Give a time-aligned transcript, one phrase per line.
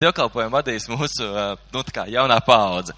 [0.00, 1.26] dievkalpojumu vadīs mūsu
[1.74, 2.94] nu, jaunā paudze.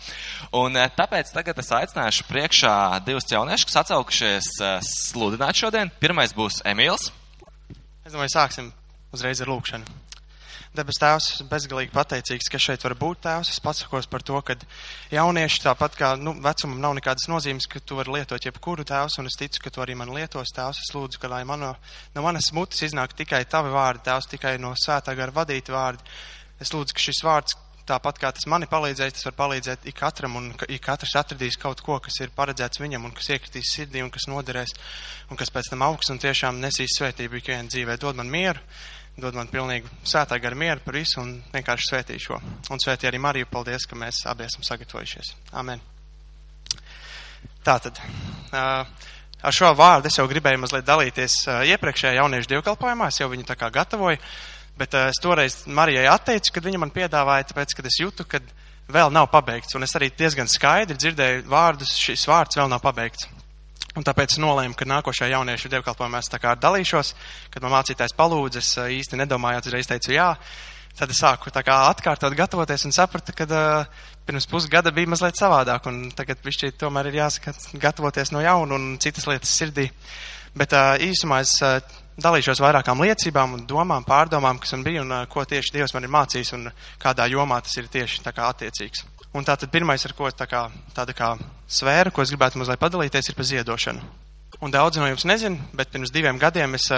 [0.55, 4.51] Un tāpēc tagad es aicināšu priekšā divus jauniešus, kas atcaukušies
[4.87, 5.91] sludināt šodien.
[5.99, 7.09] Pirmais būs Emīls.
[8.07, 8.69] Es domāju, sāksim
[9.11, 9.99] uzreiz ar lūkšanu.
[10.79, 13.51] Debes Tēvs, bezgalīgi pateicīgs, ka šeit var būt Tēvs.
[13.51, 14.55] Es pasakos par to, ka
[15.11, 19.27] jaunieši tāpat kā nu, vecumam nav nekādas nozīmes, ka tu vari lietot jebkuru Tēvs, un
[19.27, 20.85] es ticu, ka tu arī man lietos Tēvs.
[20.87, 21.75] Es lūdzu, ka lai mano,
[22.15, 26.15] no manas mutes iznāk tikai tavi vārdi, Tēvs, tikai no svētā gara vadīti vārdi
[26.63, 27.57] Es lūdzu, ka šis vārds,
[27.89, 31.59] tāpat kā tas mani palīdzēja, tas var palīdzēt ik katram, un ka ik katrs atradīs
[31.61, 34.75] kaut ko, kas ir paredzēts viņam, un kas iekritīs sirdī, un kas noderēs,
[35.31, 37.99] un kas pēc tam augs un tiešām nesīs svētību ikvienā dzīvē.
[38.03, 38.63] Dod man mieru,
[39.19, 42.39] dod man pilnīgi svētā gara mieru par visu, un vienkārši svētī šo.
[42.71, 45.35] Un svētī arī Mariju, paldies, ka mēs abi esam sagatavojušies.
[45.59, 45.83] Amen.
[47.67, 47.99] Tātad.
[48.53, 48.87] Uh,
[49.43, 51.41] Ar šo vārdu es jau gribēju mazliet dalīties
[51.75, 54.21] iepriekšējā jauniešu dievkalpojumā, es jau viņu tā kā gatavoju.
[54.79, 58.41] Bet uh, es toreiz Marijai atteicu, kad viņa man piedāvāja, tāpēc, kad es jūtu, ka
[58.93, 59.77] vēl nav pabeigts.
[59.77, 63.29] Un es arī diezgan skaidri dzirdēju vārdus, šis vārds vēl nav pabeigts.
[63.93, 67.13] Un tāpēc nolēmu, ka nākošajā jauniešu dievkalpojumā es tā kā dalīšos,
[67.53, 70.31] kad man mācītājs palūdz, es īsti nedomāju, uzreiz teicu jā.
[70.97, 75.37] Tad es sāku tā kā atkārtot, gatavoties un sapratu, ka uh, pirms pusgada bija mazliet
[75.41, 79.89] savādāk, un tagad višķi tomēr ir jāsaka gatavoties no jauna un citas lietas sirdī.
[80.57, 81.81] Bet uh, īsumā es uh,
[82.21, 86.13] dalīšos vairākām liecībām un domām, pārdomām, kas man bija un ko tieši Dievs man ir
[86.13, 86.69] mācījis un
[87.01, 89.07] kādā jomā tas ir tieši tā kā attiecīgs.
[89.33, 91.31] Un tātad pirmais, ar ko tā kā, tāda kā
[91.65, 94.03] sfēra, ko es gribētu mazliet padalīties, ir par ziedošanu.
[94.63, 96.91] Un daudzi no jums nezin, bet pirms diviem gadiem es,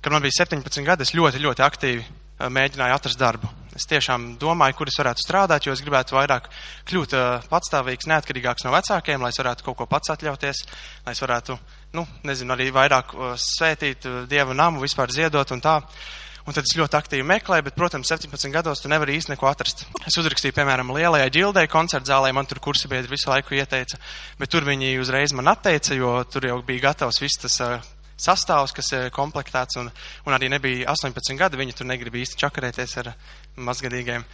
[0.00, 2.06] kad man bija 17 gadi, es ļoti, ļoti aktīvi
[2.38, 3.50] mēģināju atrast darbu.
[3.78, 6.48] Es tiešām domāju, kur es varētu strādāt, jo es gribētu vairāk
[6.90, 7.14] kļūt
[7.50, 10.64] patstāvīgs, neatkarīgāks no vecākiem, lai es varētu kaut ko pats atļauties,
[11.06, 11.58] lai es varētu
[11.94, 15.78] nu, nezinu, arī vairāk svētīt Dieva namu, vispār ziedot un tā.
[16.48, 19.82] Un tad es ļoti aktīvi meklēju, bet, protams, 17 gados tu nevari īsti neko atrast.
[20.08, 24.00] Es uzrakstīju, piemēram, lielajai ģildei koncertu zālē, man tur kursi biedri visu laiku ieteica,
[24.40, 27.60] bet tur viņi uzreiz man atteica, jo tur jau bija gatavs viss tas
[28.18, 29.90] sastāvs, kas ir komplektēts, un,
[30.26, 33.12] un arī nebija 18 gadi, viņi tur negrib īsti čakarēties ar
[33.58, 34.24] mazgadīgiem.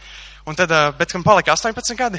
[0.44, 2.18] Un tad, bet, kad man palika 18 gadi,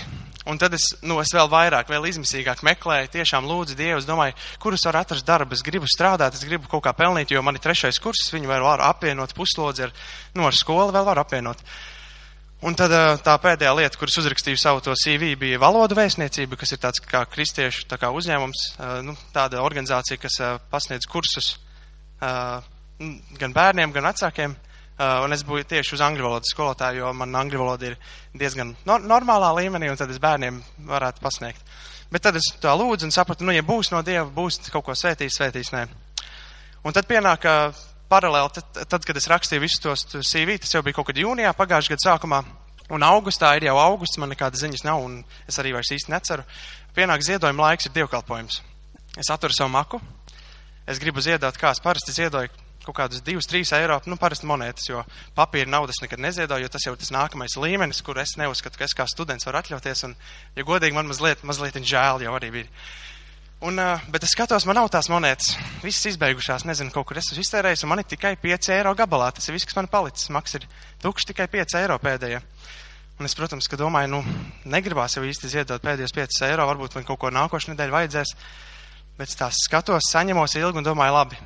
[0.50, 4.34] un tad es, nu, es vēl vairāk, vēl izmisīgāk meklēju, tiešām lūdzu Dievu, es domāju,
[4.62, 7.62] kurus var atrast darbu, es gribu strādāt, es gribu kaut kā pelnīt, jo man ir
[7.62, 9.94] trešais kurs, viņu vēl var apvienot puslodzi ar,
[10.34, 11.62] nu, ar skolu vēl var apvienot.
[12.66, 12.90] Un tad
[13.22, 17.22] tā pēdējā lieta, kuras uzrakstīju savu to CV, bija valodu vēstniecība, kas ir tāds kā
[17.30, 18.64] kristiešu tā kā uzņēmums,
[19.06, 20.40] nu, tāda organizācija, kas
[20.72, 21.52] pasniedz kursus
[22.20, 24.56] gan bērniem, gan vecākiem.
[24.96, 27.98] Uh, un es biju tieši uz angļu valodas skolotāju, jo man angļu valoda ir
[28.40, 31.74] diezgan no normālā līmenī, un tad es bērniem varētu pasniegt.
[32.14, 34.96] Bet tad es tā lūdzu un sapratu, nu, ja būs no Dieva, būs kaut ko
[34.96, 35.84] svētīs, svētīs, nē.
[36.88, 40.84] Un tad pienāk uh, paralēli, tad, tad, kad es rakstīju visus tos CV, tas jau
[40.86, 42.42] bija kaut kad jūnijā, pagājušajā gada sākumā,
[42.96, 46.46] un augustā ir jau augusts, man nekādas ziņas nav, un es arī vairs īsti neceru.
[46.96, 48.62] Pienāk ziedojuma laiks, ir dievkalpojums.
[49.20, 50.00] Es aturu savu maku,
[50.88, 52.54] es gribu ziedot, kā es parasti ziedoju
[52.86, 55.02] kaut kādus 2, 3 eiro, nu, parasti monētas, jo
[55.38, 58.86] papīra naudas nekad neziedoju, jo tas jau ir tas nākamais līmenis, kur es neuzskatu, ka
[58.86, 60.16] es kā students varu atļauties, un,
[60.56, 62.70] ja godīgi, man mazliet, mazliet žēl jau arī bija.
[63.64, 63.80] Un,
[64.12, 67.86] bet es skatos, man nav tās monētas, visas izbeigušās, nezinu, kaut kur es esmu iztērējis,
[67.86, 70.66] un man ir tikai 5 eiro gabalā, tas ir viss, kas man palicis, maks ir
[71.02, 72.42] tukšs tikai 5 eiro pēdējie.
[73.16, 74.20] Un es, protams, ka domāju, nu,
[74.68, 78.36] negribās jau īsti ziedot pēdējos 5 eiro, varbūt man kaut ko nākošu nedēļu vajadzēs,
[79.16, 81.40] bet es tās skatos, saņemos ilgi un domāju, labi,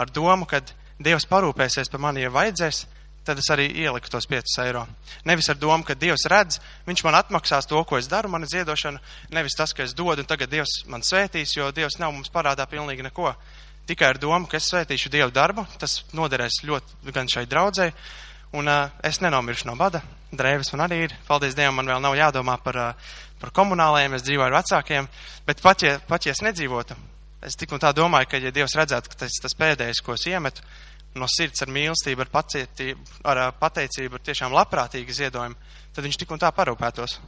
[0.00, 2.86] ar domu, kad Dievs parūpēsies par mani, ja vajadzēs,
[3.24, 4.86] tad es arī ieliku tos 5 eiro.
[5.28, 6.60] Nevis ar domu, ka Dievs redz,
[6.90, 8.98] Viņš man atmaksās to, ko es daru, mana ziedošana,
[9.30, 12.66] nevis tas, ka es dodu un tagad Dievs man svētīs, jo Dievs nav mums parādā
[12.66, 13.30] pilnīgi neko.
[13.86, 17.94] Tikai ar domu, ka es svētīšu Dievu darbu, tas noderēs ļoti gan šai draudzēji,
[18.58, 20.02] un uh, es nenomiršu no bada.
[20.34, 24.26] Drēvis man arī ir, paldies Dievam, man vēl nav jādomā par, uh, par komunālajiem, es
[24.26, 25.06] dzīvoju ar vecākiem,
[25.46, 26.98] bet pat ja, pat ja es nedzīvotu,
[27.46, 30.26] es tik un tā domāju, ka ja Dievs redzētu, ka tas, tas pēdējais, ko es
[30.26, 30.66] iemetu,
[31.18, 35.58] no sirds ar mīlestību, ar, ar pateicību, ar tiešām labprātīgi ziedojumu,
[35.94, 37.18] tad viņš tik un tā parūpētos.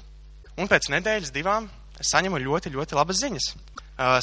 [0.61, 1.69] Un pēc nedēļas divām
[1.99, 3.49] es saņemu ļoti, ļoti labas ziņas.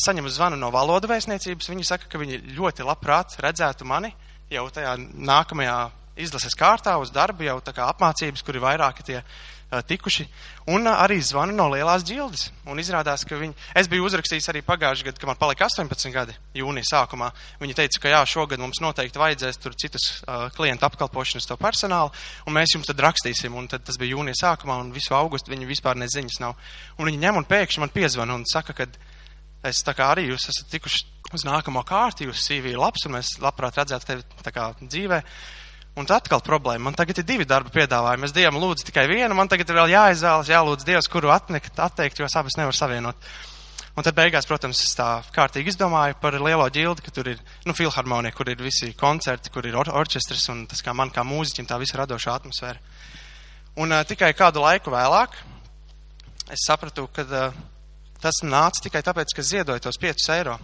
[0.03, 1.69] Saņemu zvanu no valodu vēstniecības.
[1.71, 4.11] Viņi saka, ka viņi ļoti labprāt redzētu mani
[4.51, 5.77] jau tajā nākamajā
[6.19, 9.24] izlases kārtā uz darbu, jau tā kā apmācības, kur ir vairāki tie
[9.69, 10.25] tikuši,
[10.74, 12.48] un arī zvanu no lielās ģildes.
[12.69, 16.33] Un izrādās, ka viņi, es biju uzrakstījis arī pagājušajā gadā, kad man palika 18 gadi,
[16.57, 17.30] jūnija sākumā.
[17.62, 22.10] Viņi teica, ka jā, šogad mums noteikti vajadzēs tur citus uh, klientu apkalpošanas to personālu,
[22.50, 23.54] un mēs jums tad rakstīsim.
[23.54, 26.57] Un tad tas bija jūnija sākumā, un visu augustu viņi vispār neziņas nav.
[26.98, 28.89] Un viņi ņem un pēkšņi man piezvana un saka, ka
[29.69, 31.06] es tā kā arī jūs esat tikuši
[31.36, 35.22] uz nākamo kārtu, jūs CV labs, un mēs labprāt redzētu tevi tā kā dzīvē.
[35.97, 36.86] Un tad atkal problēma.
[36.89, 38.27] Man tagad ir divi darba piedāvājumi.
[38.27, 42.21] Es Dievam lūdzu tikai vienu, man tagad ir vēl jāizvēlas, jālūdz Dievs, kuru atnekt, atteikt,
[42.21, 43.30] jo es abas nevaru savienot.
[43.97, 47.74] Un tad beigās, protams, es tā kārtīgi izdomāju par lielo ģildi, ka tur ir, nu,
[47.75, 51.68] filharmonija, kur ir visi koncerti, kur ir or orķestris un tas kā man kā mūziķim
[51.68, 52.80] tā visa radošā atmosfēra.
[53.81, 55.36] Un uh, tikai kādu laiku vēlāk
[56.53, 57.59] es sapratu, ka uh,
[58.24, 60.56] tas nāca tikai tāpēc, ka ziedoju tos 5 eiro.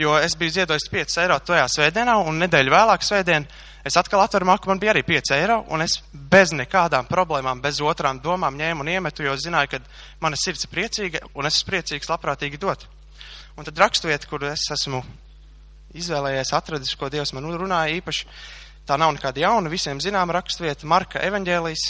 [0.00, 3.44] Jo es biju ziedojis 5 eiro tajā svētdienā, un nedēļu vēlāk svētdien
[3.84, 5.98] es atkal atveru maku, man bija arī 5 eiro, un es
[6.32, 9.80] bez nekādām problēmām, bez otrām domām ņēmu un iemetu, jo zināju, ka
[10.24, 12.86] mana sirds ir priecīga, un es esmu priecīgs labprātīgi dot.
[13.60, 15.02] Un tad raksturvieta, kur es esmu
[16.00, 18.24] izvēlējies, atradis, ko Dievs man runāja īpaši,
[18.88, 21.84] tā nav nekāda jauna, visiem zināma raksturvieta, Marka evaņģēlijas,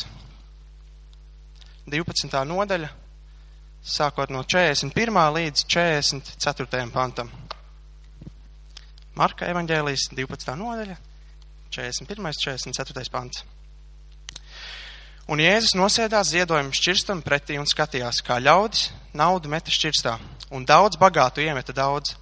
[1.94, 2.42] 12.
[2.50, 2.90] nodaļa,
[3.86, 5.22] sākot no 41.
[5.38, 6.90] līdz 44.
[6.90, 7.30] pantam.
[9.20, 10.54] Marka evaņģēlijas 12.
[10.56, 10.94] nodaļa,
[11.76, 12.30] 41.
[12.40, 13.10] 44.
[13.12, 13.42] pants.
[15.28, 20.14] Un Jēzus nosēdās ziedojumu šķirstam pretī un skatījās, kā ļaudis naudu meta šķirstā,
[20.56, 22.14] un daudz bagātu iemeta daudz.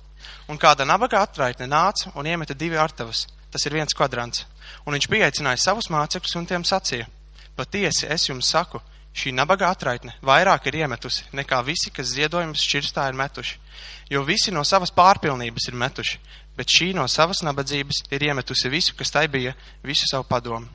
[0.50, 4.42] Un kāda nabaga atraitne nāca un iemeta divi artavas, tas ir viens kvadrants.
[4.82, 7.06] Un viņš pieaicināja savus mācekļus un tiem sacīja,
[7.54, 8.82] patiesi es jums saku,
[9.14, 13.62] šī nabaga atraitne vairāk ir iemetusi nekā visi, kas ziedojumus šķirstā ir metuši.
[14.10, 16.20] Jo visi no savas pārpilnības ir metuši,
[16.58, 19.54] bet šī no savas nabadzības ir iemetusi visu, kas tai bija,
[19.86, 20.68] visu savu padomu.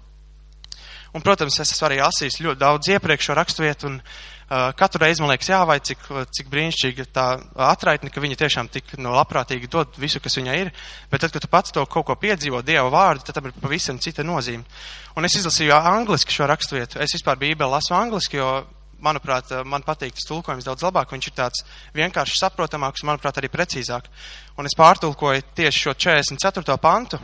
[1.14, 5.30] Un, protams, es esmu arī lasījis ļoti daudz iepriekšējo raksturvietu, un uh, katru reizi man
[5.30, 7.26] liekas, jā, vai cik, cik brīnišķīga tā
[7.68, 10.72] atraitne, ka viņa tiešām tik no labprātīgi dod visu, kas viņai ir,
[11.12, 14.02] bet tad, kad tu pats to kaut ko piedzīvo Dieva vārdu, tad tam ir pavisam
[14.02, 14.66] cita nozīme.
[15.14, 16.98] Un es izlasīju angliski šo raksturvietu.
[17.06, 18.64] Es vispār Bībeli lasu angliski, jo
[19.04, 21.12] manuprāt, man patīk tas tulkojums daudz labāk.
[21.14, 21.64] Viņš ir tāds
[21.96, 24.10] vienkārši saprotamāks un, manuprāt, arī precīzāk.
[24.58, 26.78] Un es pārtulkoju tieši šo 44.
[26.82, 27.20] pantu.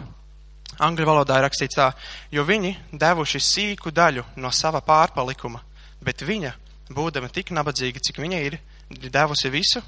[0.80, 1.90] Angļu valodā ir rakstīts tā,
[2.32, 5.60] jo viņi devuši sīku daļu no sava pārpalikuma,
[6.00, 6.54] bet viņa,
[6.96, 8.56] būdama tik nabadzīga, cik viņa ir,
[8.96, 9.82] ir devusi visu,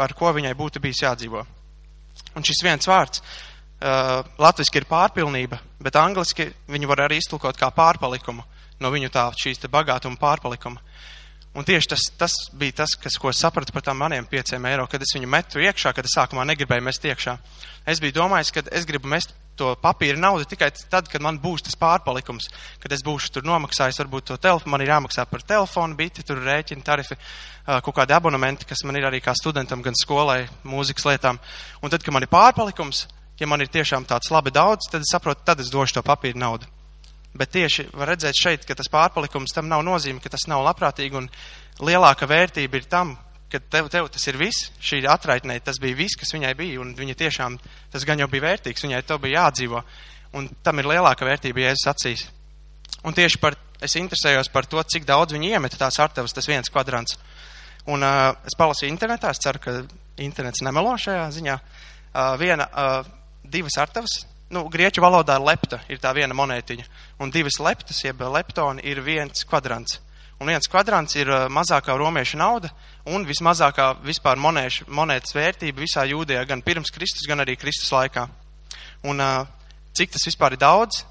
[0.00, 1.44] ar ko viņai būtu bijis jādzīvo.
[2.38, 7.68] Un šis viens vārds uh, latviski ir pārpilnība, bet angliski viņu var arī iztulkot kā
[7.74, 8.46] pārpalikumu
[8.80, 10.82] no viņu tā šīs te bagātuma pārpalikuma.
[11.54, 14.88] Un tieši tas, tas bija tas, kas, ko es sapratu par tām maniem pieciem eiro,
[14.90, 17.36] kad es viņu metu iekšā, kad es sākumā negribēju mest iekšā.
[17.86, 21.62] Es biju domājis, ka es gribu mest to papīra naudu tikai tad, kad man būs
[21.68, 22.50] tas pārpalikums,
[22.82, 26.42] kad es būšu tur nomaksājis, varbūt to telefonu, man ir jāmaksā par telefonu, biti, tur
[26.42, 27.18] rēķini, tarifi,
[27.70, 31.38] kaut kādi abonementi, kas man ir arī kā studentam, gan skolai, mūzikas lietām.
[31.82, 33.06] Un tad, kad man ir pārpalikums,
[33.38, 36.48] ja man ir tiešām tāds labi daudz, tad es saprotu, tad es došu to papīra
[36.48, 36.73] naudu.
[37.34, 41.18] Bet tieši var redzēt šeit, ka tas pārpalikums tam nav nozīme, ka tas nav labprātīgi
[41.18, 41.28] un
[41.82, 43.16] lielāka vērtība ir tam,
[43.50, 46.94] ka tev, tev tas ir viss, šī atraitnē, tas bija viss, kas viņai bija, un
[46.94, 47.58] viņa tiešām,
[47.90, 49.82] tas gan jau bija vērtīgs, viņai tev bija jādzīvo,
[50.38, 52.24] un tam ir lielāka vērtība Jēzus acīs.
[53.04, 56.70] Un tieši par, es interesējos par to, cik daudz viņi iemeta tās artavas, tas viens
[56.70, 57.18] kvadrants.
[57.90, 59.74] Un uh, es palasīju internetā, es ceru, ka
[60.24, 61.58] internets nemelo šajā ziņā.
[62.14, 63.10] Uh, viena, uh,
[63.44, 66.84] divas artavas, nu, grieķu valodā lepta ir tā viena monētiņa,
[67.22, 70.00] un divas leptas, jeb leptoni, ir viens kvadrants.
[70.42, 72.72] Un viens kvadrants ir uh, mazākā romiešu nauda
[73.06, 78.26] un vismazākā vispār monēšu, monētas vērtība visā jūdijā, gan pirms Kristus, gan arī Kristus laikā.
[79.06, 79.46] Un uh,
[79.94, 81.04] cik tas vispār ir daudz?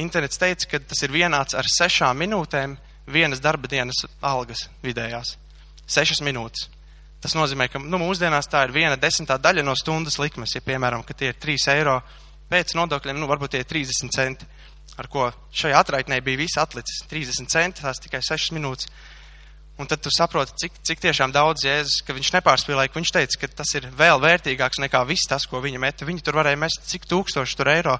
[0.00, 5.36] Internets teica, ka tas ir vienāds ar sešām minūtēm vienas darba dienas algas vidējās.
[5.86, 6.70] Sešas minūtes.
[7.20, 11.04] Tas nozīmē, ka nu, mūsdienās tā ir viena desmitā daļa no stundas likmes, ja piemēram,
[11.04, 12.00] ka tie ir 3 eiro
[12.50, 14.48] pēc nodokļiem, nu, varbūt tie 30 centi,
[15.00, 17.04] ar ko šajā atraitnē bija viss atlicis.
[17.10, 18.90] 30 centi, tās tikai 6 minūtes.
[19.74, 23.38] Un tad tu saproti, cik, cik tiešām daudz Jēzus, ka viņš nepārspīlēja, ka viņš teica,
[23.42, 26.06] ka tas ir vēl vērtīgāks nekā viss tas, ko viņa meta.
[26.06, 27.96] Viņi tur varēja mest cik tūkstoši tur eiro,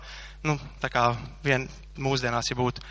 [0.47, 1.09] nu, tā kā
[1.43, 1.67] vien
[1.99, 2.85] mūsdienās, ja būtu.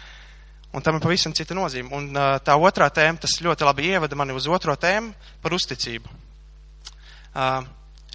[0.75, 1.93] Un tam ir pavisam cita nozīme.
[1.95, 2.11] Un
[2.43, 6.11] tā otrā tēma, tas ļoti labi ievada mani uz otro tēmu par uzticību.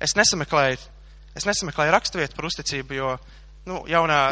[0.05, 0.83] Es nesameklēju
[1.39, 3.13] Es nesameklēju raksturvietu par uzticību, jo
[3.69, 4.23] nu, jaunā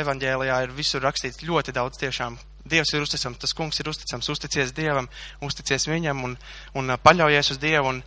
[0.00, 2.38] evaņģēlijā ir visur rakstīts ļoti daudz tiešām.
[2.68, 5.08] Dievs ir uzticams, tas kungs ir uzticams, uzticies Dievam,
[5.44, 6.38] uzticies viņam un,
[6.76, 7.92] un paļaujies uz Dievu.
[7.92, 8.00] Un,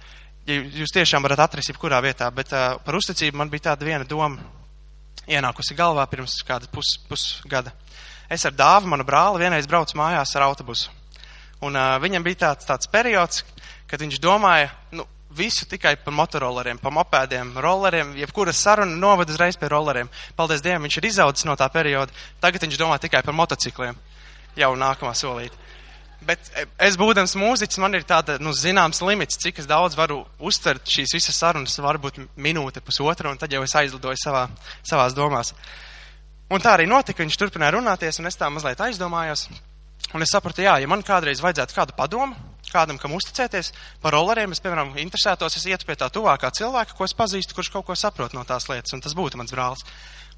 [0.49, 4.07] ja jūs tiešām varat atrast jebkurā vietā, bet uh, par uzticību man bija tāda viena
[4.09, 4.41] doma
[5.29, 7.73] ienākusi galvā pirms kāda pus, pusgada.
[8.31, 10.89] Es ar dāvu, manu brāli, vienreiz braucu mājās ar autobusu.
[11.61, 13.43] Un uh, viņam bija tāds, tāds periods,
[13.89, 19.57] kad viņš domāja, nu, visu tikai par motorolleriem, par mopēdiem, rolleriem, jebkura saruna noved uzreiz
[19.59, 20.11] pie rolleriem.
[20.35, 22.11] Paldies Dievam, viņš ir izaudzis no tā perioda.
[22.43, 23.97] Tagad viņš domā tikai par motocikliem.
[24.59, 25.57] Jau nākamā solīta.
[26.21, 30.19] Bet e, es, būdams mūziķis, man ir tāda, nu, zināms limits, cik es daudz varu
[30.37, 34.45] uztvert šīs visas sarunas, varbūt minūte, pusotra, un tad jau es aizlidoju savā,
[34.85, 35.55] savās domās.
[36.51, 39.47] Un tā arī notika, viņš turpināja runāties, un es tā mazliet aizdomājos.
[40.11, 42.35] Un es sapratu, jā, ja man kādreiz vajadzētu kādu padomu,
[42.71, 43.71] kādam, kam uzticēties
[44.03, 47.71] par rolleriem, es, piemēram, interesētos, es ietu pie tā tuvākā cilvēka, ko es pazīstu, kurš
[47.73, 49.85] kaut ko saprot no tās lietas, un tas būtu mans brālis.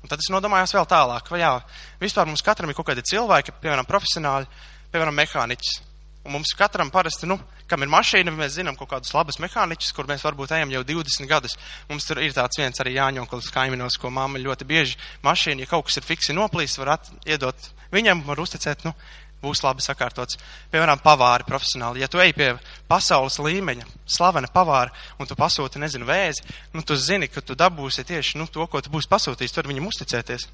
[0.04, 1.54] Un tad es nodomājos vēl tālāk, vai jā,
[2.02, 4.50] vispār mums katram ir kaut kādi cilvēki, piemēram, profesionāļi,
[4.92, 5.78] piemēram, mehāniķis.
[6.24, 7.36] Un mums katram parasti, nu,
[7.68, 11.28] kam ir mašīna, mēs zinām kaut kādus labus mehāniķus, kur mēs varbūt ejam jau 20
[11.28, 11.58] gadus.
[11.90, 15.90] Mums tur ir tāds viens arī Jāņonklis kaiminos, ko mamma ļoti bieži mašīna, ja kaut
[15.90, 18.96] kas ir fiksi noplīs, var at, iedot viņam, var uzticēt, nu,
[19.44, 20.40] būs labi sakārtots.
[20.72, 22.02] Piemēram, pavāri profesionāli.
[22.04, 22.50] Ja tu ej pie
[22.90, 28.08] pasaules līmeņa, slavena pavāra, un tu pasūti, nezinu, vēzi, nu, tu zini, ka tu dabūsi
[28.08, 30.50] tieši nu, to, ko tu būsi pasūtījis, tur viņam uzticēties.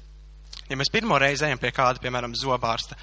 [0.70, 2.98] Ja mēs pirmo reizi ejam pie kāda, piemēram, zobārsta,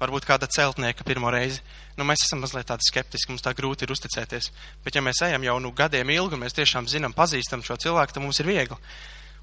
[0.00, 1.60] varbūt kāda celtnieka pirmo reizi,
[1.98, 4.50] nu, mēs esam mazliet tādi skeptiski, mums tā grūti ir uzticēties.
[4.82, 8.16] Bet, ja mēs ejam jau nu, gadiem ilgi, un mēs tiešām zinām, pazīstam šo cilvēku,
[8.16, 8.78] tad mums ir viegli.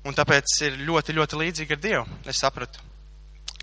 [0.08, 2.20] Un tāpēc ir ļoti, ļoti līdzīgi ar Dievu.
[2.28, 2.84] Es sapratu,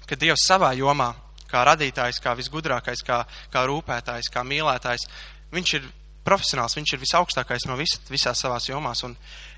[0.08, 1.10] ka Dievs savā jomā
[1.50, 3.22] kā radītājs, kā visgudrākais, kā,
[3.52, 5.06] kā rūpētājs, kā mīlētājs.
[5.54, 5.88] Viņš ir
[6.26, 9.02] profesionāls, viņš ir visaugstākais no vis, visās savās jomās.
[9.06, 9.14] Un,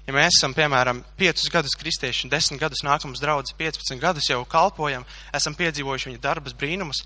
[0.06, 5.06] ja mēs esam, piemēram, 5 gadus kristieši, 10 gadus nākamos draudzes, 15 gadus jau kalpojam,
[5.34, 7.04] esam piedzīvojuši viņa darbas brīnumus,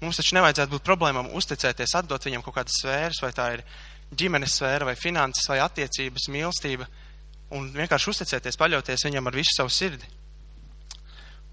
[0.00, 3.64] mums taču nevajadzētu būt problēmām uzticēties, atdot viņam kaut kādas sfēras, vai tā ir
[4.14, 6.88] ģimenes sfēra, vai finanses, vai attiecības, mīlestība,
[7.54, 10.08] un vienkārši uzticēties, paļauties viņam ar visu savu sirdi.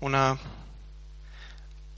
[0.01, 0.49] Un, uh,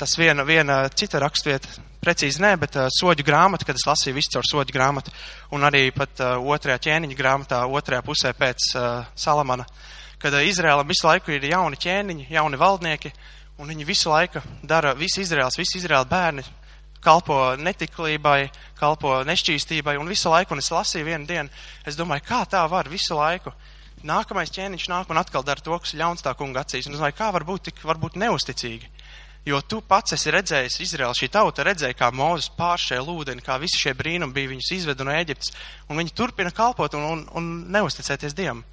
[0.03, 1.69] tas viena, viena cita rakstvieta,
[2.03, 5.13] precīzi nē, bet uh, soģu grāmata, kad es lasīju visu caur soģu grāmatu,
[5.55, 9.63] un arī pat uh, otrajā ķēniņa grāmatā, otrajā pusē pēc uh, Salamana,
[10.19, 13.13] kad uh, Izrēlam visu laiku ir jauni ķēniņi, jauni valdnieki,
[13.63, 16.43] un viņi visu laiku dara, visi Izrēls, visi Izrēla bērni
[17.03, 22.43] kalpo netiklībai, kalpo nešķīstībai, un visu laiku, un es lasīju vienu dienu, es domāju, kā
[22.49, 23.55] tā var visu laiku.
[24.03, 27.15] Nākamais ķēniņš nāk un atkal dara to, kas ļauns tā kunga acīs, un es domāju,
[27.19, 28.91] kā var būt tik, varbūt neusticīgi.
[29.43, 33.81] Jo tu pats esi redzējis, Izraels šī tauta redzēja, kā Mozus pāršēja ūdeni, kā visi
[33.81, 35.51] šie brīnumi bija viņus izvedu no Eģiptes,
[35.91, 38.63] un viņi turpina kalpot un, un, un neusticēties Dievam.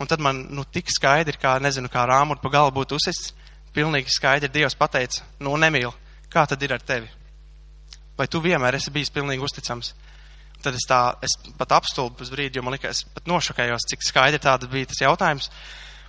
[0.00, 3.32] Un tad man, nu, tik skaidri, kā, nezinu, kā rāmur pa galu būtu uzsists,
[3.72, 5.92] pilnīgi skaidri Dievs pateica, nu, nemīl,
[6.32, 7.08] kā tad ir ar tevi?
[8.18, 9.94] Vai tu vienmēr esi bijis pilnīgi uzticams?
[10.62, 14.04] Tad es tā, es pat apstulbu uz brīdi, jo man likās, es pat nošokējos, cik
[14.06, 15.48] skaidri tāda bija tas jautājums.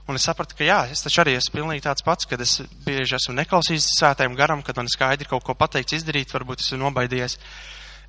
[0.04, 3.16] Un es sapratu, ka jā, es taču arī esmu pilnīgi tāds pats, kad es bieži
[3.16, 7.38] esmu neklausījis svētajam garam, kad man skaidri kaut ko pateikts, izdarīt, varbūt esmu nobaidījies.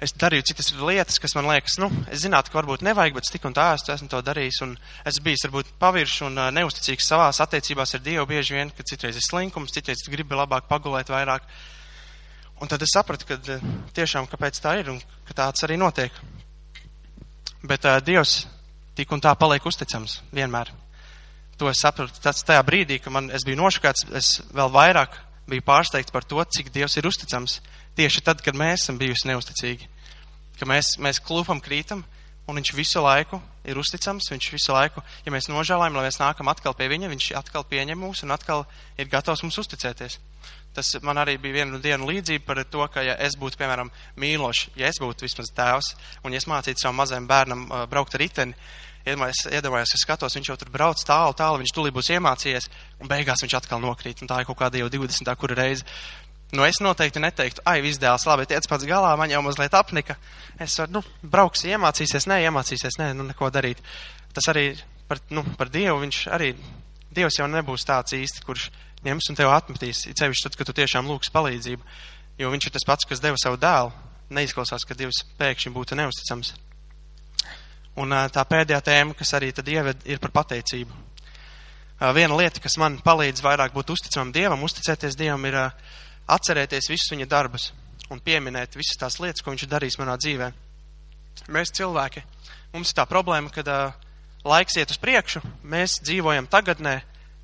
[0.03, 3.47] Es darīju citas lietas, kas man liekas, nu, es zinātu, ka varbūt nevajag, bet tik
[3.47, 4.59] un tā es esmu to darījis.
[4.67, 4.75] Un
[5.07, 9.25] es biju varbūt pavirši un neusticīgs savās attiecībās ar Dievu bieži vien, ka citreiz ir
[9.25, 11.47] slinkums, citreiz gribi labāk pagulēt vairāk.
[12.59, 13.61] Un tad es sapratu, ka
[13.95, 14.99] tiešām kāpēc tā ir un
[15.29, 16.25] ka tāds arī notiek.
[17.63, 18.43] Bet uh, Dievs
[18.99, 20.75] tik un tā paliek uzticams vienmēr
[21.59, 25.17] to es sapratu tas tajā brīdī, ka man, es biju nošakāts, es vēl vairāk
[25.51, 27.61] biju pārsteigts par to, cik Dievs ir uzticams.
[27.95, 29.89] Tieši tad, kad mēs esam bijusi neusticīgi.
[30.59, 32.03] Ka mēs, mēs klūpam, krītam,
[32.49, 36.51] un viņš visu laiku ir uzticams, viņš visu laiku, ja mēs nožēlājam, lai mēs nākam
[36.53, 38.67] atkal pie viņa, viņš atkal pieņem mūs un atkal
[38.99, 40.19] ir gatavs mums uzticēties.
[40.75, 44.73] Tas man arī bija viena diena līdzība par to, ka, ja es būtu, piemēram, mīlošs,
[44.81, 45.93] ja es būtu vismaz tēvs,
[46.27, 48.57] un ja es mācītu savam mazajam bērnam uh, braukt ar riteni,
[49.05, 52.69] iedomājos, es skatos, viņš jau tur brauc tālu, tālu, viņš tulī būs iemācījies,
[53.03, 55.35] un beigās viņš atkal nokrīt, un tā ir kaut kāda jau 20.
[55.41, 55.85] kura reize.
[56.55, 60.15] Nu, es noteikti neteiktu, ai, viss dēls, labi, tiec pats galā, man jau mazliet apnika.
[60.63, 63.81] Es varu, nu, brauks, iemācīsies, nē, iemācīsies, nē, nu, neko darīt.
[64.37, 64.69] Tas arī
[65.11, 66.53] par, nu, par Dievu, viņš arī,
[67.15, 68.69] Dievs jau nebūs tāds īsti, kurš
[69.05, 71.97] ņems un tev atmetīs, cevišķi tad, kad tu tiešām lūgs palīdzību,
[72.41, 73.93] jo viņš ir tas pats, kas deva savu dēlu.
[74.35, 76.55] Neizklausās, ka Dievs pēkšņi būtu neusticams.
[78.01, 81.03] Un tā pēdējā tēma, kas arī tad ieved, ir par pateicību.
[82.15, 85.61] Viena lieta, kas man palīdz vairāk būt uzticamam Dievam, uzticēties Dievam, ir
[86.27, 87.71] atcerēties visus viņa darbus
[88.11, 90.51] un pieminēt visas tās lietas, ko viņš ir darījis manā dzīvē.
[91.55, 92.25] Mēs cilvēki,
[92.75, 93.71] mums ir tā problēma, kad
[94.45, 96.99] laiks iet uz priekšu, mēs dzīvojam tagadnē,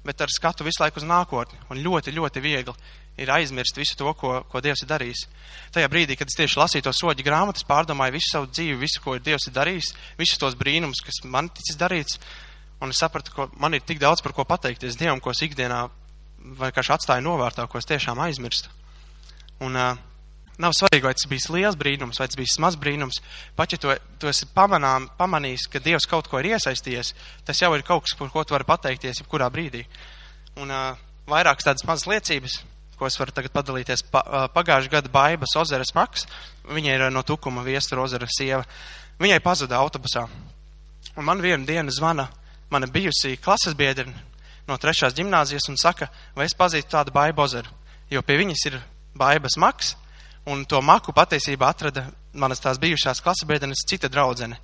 [0.04, 1.58] bet ar skatu visu laiku uz nākotni.
[1.70, 2.74] Un ļoti, ļoti viegli
[3.20, 5.24] ir aizmirst visu to, ko, ko Dievs ir darījis.
[5.74, 9.16] Tajā brīdī, kad es tieši lasīju to soļu grāmatu, pārdomāju visu savu dzīvi, visu, ko
[9.16, 12.20] ir Dievs ir darījis, visus tos brīnumus, kas man ticis darīts,
[12.80, 15.84] un es sapratu, ka man ir tik daudz par ko pateikties Dievam, ko es ikdienā
[16.74, 18.72] kā atstāju novārtā, ko es tiešām aizmirstu.
[19.60, 19.98] Un uh,
[20.60, 23.20] nav svarīgi, vai tas bija liels brīnums, vai tas bija mazs brīnums.
[23.56, 27.12] Pat ja tu, tu esi pamanām, pamanījis, ka Dievs kaut ko ir iesaistījies,
[27.44, 29.84] tas jau ir kaut kas, par ko tu vari pateikties jebkurā brīdī.
[30.60, 30.96] Un uh,
[31.30, 32.60] vairākas tādas mazas liecības,
[33.00, 34.04] ko es varu tagad padalīties.
[34.12, 36.26] Pa, pagājušā gada Baibas Ozeras Maks,
[36.68, 38.66] viņa ir no Tukuma viestura Ozera sieva,
[39.20, 40.26] viņai pazuda autobusā.
[41.16, 42.28] Un man vienu dienu zvana
[42.70, 44.14] mana bijusī klases biedrene
[44.68, 47.72] no trešās ģimnāzijas un saka, vai es pazīstu tādu baibu bozeru.
[48.10, 48.76] Jo pie viņas ir
[49.18, 49.94] baibas maks,
[50.46, 54.60] un to maku patiesībā atrada manas tās bijušās klasabiedrenes cita draudzene.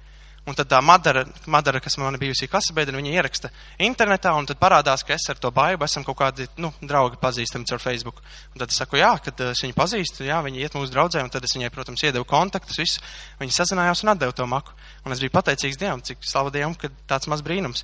[0.47, 3.49] Un tad tā Madara, Madara kas man bijusi klasabiedrene, viņa ieraksta
[3.83, 7.67] internetā, un tad parādās, ka es ar to baibu esam kaut kādi, nu, draugi pazīstami
[7.67, 8.21] caur Facebook.
[8.55, 11.33] Un tad es saku, jā, kad es viņu pazīstu, jā, viņa iet mūsu draudzē, un
[11.35, 13.03] tad es viņai, protams, iedevu kontaktus, visu.
[13.41, 14.77] Viņa sazinājās un atdeva to maku.
[15.03, 17.83] Un es biju pateicīgs Dievam, cik slavu Dievam, ka tāds maz brīnums.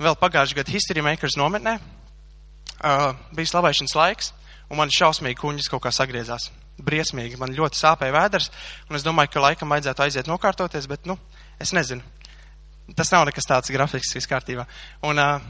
[0.00, 4.32] Vēl pagājušajā gadā History Makers nometnē uh, bija slavēšanas laiks,
[4.70, 6.48] un man šausmīgi kuņģis kaut kā sagriezās.
[6.78, 8.52] Briesmīgi, man ļoti sāpēja vēders,
[8.88, 11.16] un es domāju, ka laikam vajadzētu aiziet nokārtoties, bet, nu,
[11.58, 12.02] Es nezinu.
[12.96, 14.64] Tas nav nekas tāds grafisks kārtībā.
[15.04, 15.42] Un uh,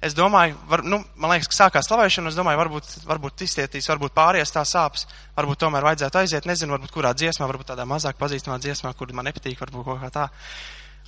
[0.00, 4.14] es domāju, var, nu, man liekas, ka sākās slavēšana, es domāju, varbūt, varbūt izcietīs, varbūt
[4.16, 5.04] pāries tā sāpes,
[5.36, 9.28] varbūt tomēr vajadzētu aiziet, nezinu, varbūt kurā dziesmā, varbūt tādā mazāk pazīstamā dziesmā, kur man
[9.28, 10.26] nepatīk, varbūt kaut kā tā.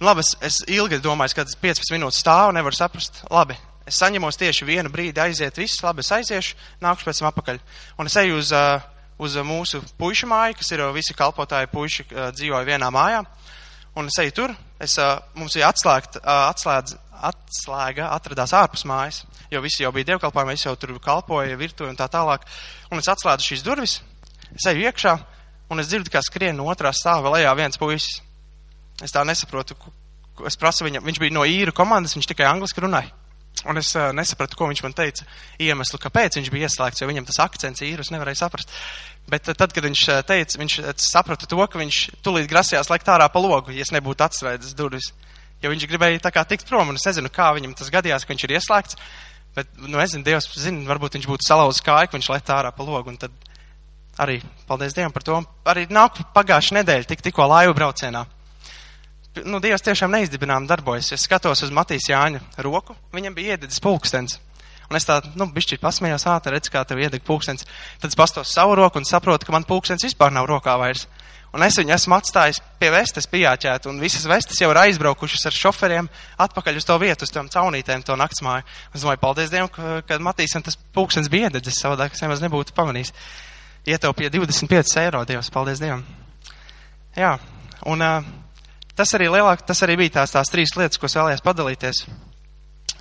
[0.05, 3.25] Labi, es, es ilgi domāju, ka 15 minūtes stāvu, nevaru saprast.
[3.35, 3.57] Labi,
[3.89, 7.59] es saņemos tieši vienu brīdi aiziet, viss, labi, es aiziešu, nākušu pēc tam apakaļ.
[7.99, 8.53] Un es eju uz,
[9.19, 13.25] uz mūsu puišu māju, kas ir visi kalpotāji puiši dzīvoja vienā mājā
[13.99, 14.55] un es eju tur.
[14.79, 14.95] Es,
[15.35, 16.95] mums bija atslēgt, atslēdz,
[17.29, 21.99] atslēga, atradās ārpus mājas, jo visi jau bija dievkalpojumi, es jau tur kalpoju, virtuvi un
[21.99, 22.47] tā tālāk.
[22.93, 23.99] Un es atslēdzu šīs durvis,
[24.55, 25.17] es eju iekšā,
[25.73, 28.21] un es dzirdu, kā skrien no otrā stāva lejā viens puisis.
[29.03, 29.77] Es tā nesaprotu,
[30.47, 33.15] es prasu viņam, viņš bija no īru komandas, viņš tikai angliski runāja.
[33.67, 35.25] Un es uh, nesapratu, ko viņš man teica,
[35.63, 38.71] iemeslu, kāpēc viņš bija ieslēgts, jo viņam tas akcents īrus nevarēja saprast.
[39.29, 43.27] Bet tad, kad viņš uh, teica, viņš saprata to, ka viņš tulīt grasījās lekt ārā
[43.33, 45.11] pa logu, ja es nebūtu atsvērdis durvis.
[45.61, 48.33] Jo viņš gribēja tā kā tikt prom, un es nezinu, kā viņam tas gadījās, ka
[48.33, 48.99] viņš ir ieslēgts.
[49.59, 52.71] Bet, nu, es zinu, Dievs zina, varbūt viņš būtu salauzis kāju, ka viņš lekt ārā
[52.73, 53.11] pa logu.
[53.11, 53.35] Un tad
[54.23, 54.39] arī,
[54.71, 55.43] paldies Dievam par to.
[55.69, 58.25] Arī nāk pagājušā nedēļa, tik, tikko laivu braucienā
[59.47, 61.13] nu, Dievs tiešām neizdibinām darbojas.
[61.15, 64.39] Es skatos uz Matīs Jāņa roku, viņam bija iededzis pulkstens.
[64.89, 67.67] Un es tā, nu, bišķi pasmējos, ā, te redz, kā tev iedeg pulkstens.
[68.01, 71.05] Tad es pastos savu roku un saprotu, ka man pulkstens vispār nav rokā vairs.
[71.57, 75.57] Un es viņu esmu atstājis pie vestes pijāķēt, un visas vestes jau ir aizbraukušas ar
[75.57, 76.09] šoferiem
[76.45, 78.67] atpakaļ uz to vietu, uz tām caunītēm, to naktsmāju.
[78.93, 82.77] Es domāju, paldies Dievam, ka, ka Matīsam tas pulkstens bija iededzis, savādāk es nemaz nebūtu
[82.77, 83.15] pamanījis.
[83.89, 86.05] Ietaupīja 25 eiro, Dievs, paldies Dievam.
[87.17, 87.33] Jā,
[87.89, 88.29] un uh,
[88.99, 92.05] tas arī, lielāk, tas arī bija tās, tās trīs lietas, ko es vēlējos padalīties,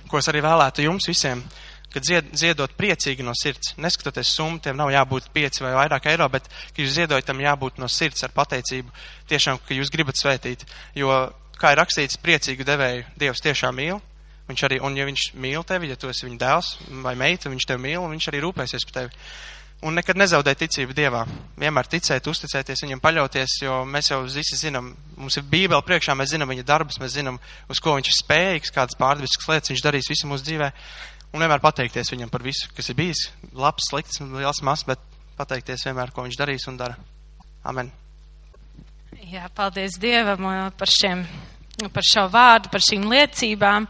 [0.08, 1.44] ko es arī vēlētu jums visiem,
[1.92, 3.74] kad zied, ziedot priecīgi no sirds.
[3.80, 7.80] Neskatoties summu, tiem nav jābūt pieci vai vairāk eiro, bet, ka jūs ziedojat, tam jābūt
[7.82, 8.94] no sirds ar pateicību,
[9.30, 10.64] tiešām, ka jūs gribat svētīt.
[10.98, 11.10] Jo,
[11.58, 14.00] kā ir rakstīts, priecīgu devēju Dievs tiešām mīl.
[14.48, 16.74] Viņš arī, un ja viņš mīl tevi, ja tu esi viņa dēls
[17.04, 19.26] vai meita, viņš tevi mīl, un viņš arī rūpēsies par tevi
[19.86, 21.22] un nekad nezaudēt ticību Dievā.
[21.58, 26.32] Vienmēr ticēt, uzticēties viņam, paļauties, jo mēs jau visi zinām, mums ir Bībele priekšā, mēs
[26.34, 27.38] zinām viņa darbus, mēs zinām,
[27.70, 30.72] uz ko viņš ir spējīgs, kādas pārdabiskas lietas viņš darīs visu mūsu dzīvē,
[31.32, 35.02] un vienmēr pateikties viņam par visu, kas ir bijis, labs, slikts liels mazs, bet
[35.38, 36.98] pateikties vienmēr, ko viņš darīs un dara.
[37.68, 37.90] Amen.
[39.28, 41.24] Jā, paldies Dievam uh, par šiem,
[41.92, 43.88] par šo vārdu, par šīm liecībām,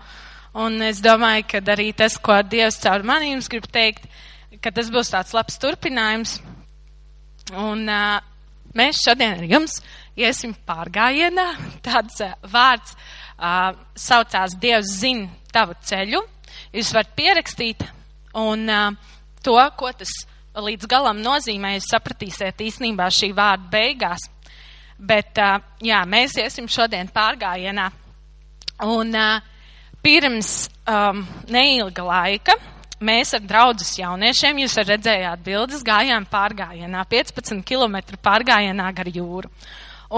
[0.59, 4.09] un es domāju, ka arī tas, ko Dievs caur mani jums grib teikt,
[4.63, 6.39] ka tas būs tāds labs turpinājums.
[7.55, 8.19] Un uh,
[8.77, 9.79] mēs šodien ar jums
[10.19, 11.47] iesim pārgājienā.
[11.87, 16.25] Tāds uh, vārds uh, saucās Dievs zina tavu ceļu.
[16.75, 17.85] Jūs varat pierakstīt
[18.37, 18.91] un uh,
[19.45, 20.13] to, ko tas
[20.59, 24.27] līdz galam nozīmē, jūs sapratīsiet īstenībā šī vārda beigās.
[24.99, 27.87] Bet, uh, jā, mēs iesim šodien pārgājienā.
[28.89, 29.39] Un uh,
[30.03, 32.57] pirms um, neilga laika
[32.99, 39.51] mēs ar draudzes jauniešiem, jūs redzējāt bildes, gājām pārgājienā, 15 km pārgājienā gar jūru.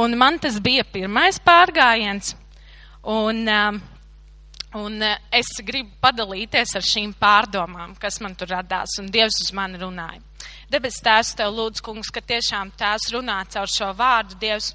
[0.01, 2.35] Un man tas bija pirmais pārgājiens,
[3.05, 3.81] un, um,
[4.79, 9.55] un uh, es gribu padalīties ar šīm pārdomām, kas man tur radās, un Dievs uz
[9.57, 10.21] mani runāja.
[10.71, 14.71] Debes tēvs, tev lūdzu, kungs, ka tiešām tēvs runā caur šo vārdu, Dievs,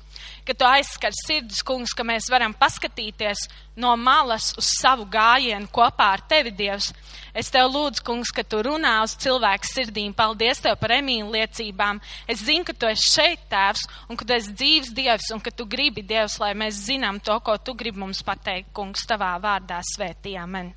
[0.45, 3.45] ka tu aizskar sirdis, kungs, ka mēs varam paskatīties
[3.81, 6.91] no malas uz savu gājienu kopā ar tevi, Dievs.
[7.35, 10.13] Es tev lūdzu, kungs, ka tu runā uz cilvēku sirdīm.
[10.15, 11.99] Paldies tev par emīlu liecībām.
[12.31, 15.51] Es zinu, ka tu esi šeit, tēvs, un ka tu esi dzīves Dievs, un ka
[15.51, 19.81] tu gribi, Dievs, lai mēs zinām to, ko tu gribi mums pateikt, kungs, tavā vārdā
[19.83, 20.37] svētī.
[20.39, 20.71] Amen.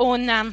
[0.00, 0.52] Un, um,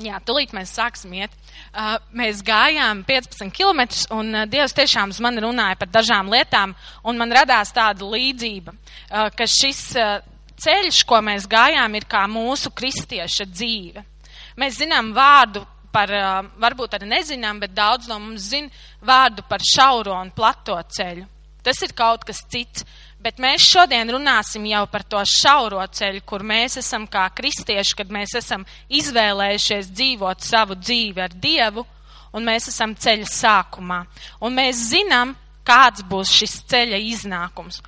[0.00, 1.32] Jā, tūlīt mēs sāksim iet.
[1.68, 3.82] Uh, mēs gājām 15 km,
[4.16, 6.72] un uh, Dievs tiešām uz mani runāja par dažām lietām,
[7.04, 10.14] un man radās tāda līdzība, uh, ka šis uh,
[10.64, 14.06] ceļš, ko mēs gājām, ir kā mūsu kristieša dzīve.
[14.56, 15.60] Mēs zinām vārdu
[15.92, 18.72] par, uh, varbūt arī nezinām, bet daudz no mums zina
[19.04, 21.28] vārdu par šauro un plato ceļu.
[21.62, 22.86] Tas ir kaut kas cits.
[23.22, 28.10] Bet mēs šodien runāsim jau par to šauro ceļu, kur mēs esam kā kristieši, kad
[28.10, 31.84] mēs esam izvēlējušies dzīvot savu dzīvi ar Dievu,
[32.34, 34.00] un mēs esam ceļa sākumā.
[34.42, 37.78] Un mēs zinām, kāds būs šis ceļa iznākums.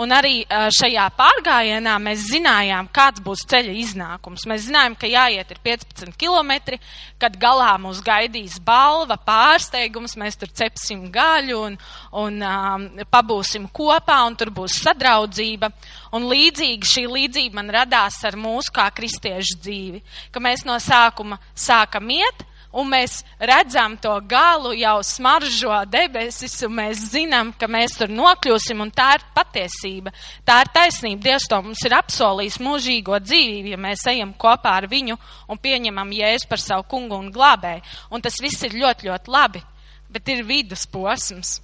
[0.00, 0.42] Un arī
[0.74, 4.46] šajā pārgājienā mēs zinājām, kāds būs ceļa iznākums.
[4.50, 6.78] Mēs zinājām, ka jāiet ir 15 km,
[7.22, 11.76] kad galā mūs gaidīs balva, pārsteigums, mēs tur cepsim gaļu un,
[12.24, 15.70] un um, pabūsim kopā, un tur būs sadraudzība.
[16.14, 20.02] Un līdzīgi šī līdzība man radās ar mūsu kā kristiešu dzīvi,
[20.34, 22.44] ka mēs no sākuma sākam iet,
[22.74, 28.82] un mēs redzam to galu, jau smaržo debesis, un mēs zinām, ka mēs tur nokļūsim,
[28.82, 30.12] un tā ir patiesība.
[30.46, 31.22] Tā ir taisnība.
[31.28, 36.12] Dievs to mums ir apsolījis mūžīgo dzīvību, ja mēs ejam kopā ar viņu un pieņemam
[36.18, 37.84] jēzu par savu kungu un glābēju.
[38.10, 39.62] Un tas viss ir ļoti, ļoti labi,
[40.10, 41.60] bet ir vidus posms.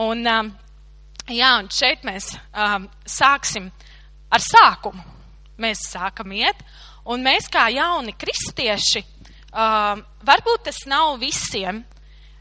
[0.00, 0.52] Un, um,
[1.28, 3.68] jā, un šeit mēs um, sāksim
[4.32, 5.12] ar sākumu.
[5.60, 6.58] Mēs sākam iet,
[7.06, 9.04] un mēs kā jauni kristieši
[9.54, 11.84] Uh, varbūt tas nav visiem,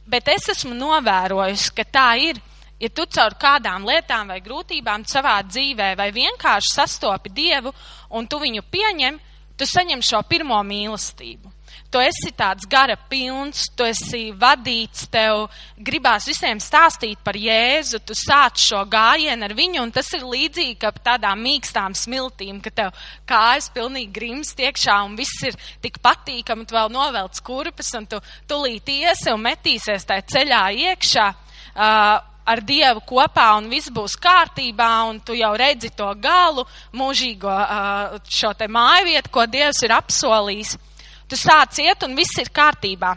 [0.10, 2.42] bet es esmu novērojusi, ka tā ir.
[2.82, 7.72] Ja tu caur kādām lietām vai grūtībām savā dzīvē vai vienkārši sastopi Dievu
[8.18, 9.20] un tu viņu pieņem,
[9.56, 11.54] tu saņem šo pirmo mīlestību
[11.94, 15.46] tu esi tāds gara pilns, tu esi vadīts, tev
[15.78, 20.80] gribās visiem stāstīt par Jēzu, tu sāc šo gājienu ar viņu, un tas ir līdzīgi
[20.82, 26.66] kā tādām mīkstām smiltīm, ka tev kājas pilnīgi grimst iekšā, un viss ir tik patīkami,
[26.66, 31.32] tu vēl novelc kurpes, un tu tulīt iesi un metīsies tajā ceļā iekšā.
[31.74, 36.66] Uh, ar Dievu kopā un viss būs kārtībā, un tu jau redzi to galu,
[36.98, 37.54] mūžīgo
[38.28, 40.76] šo te māju vietu, ko Dievs ir apsolījis.
[41.34, 43.16] Tu sāc iet un viss ir kārtībā.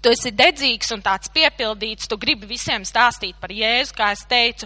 [0.00, 4.64] Tu esi dedzīgs un tāds piepildīts, tu gribi visiem stāstīt par Jēzu, kā es teicu,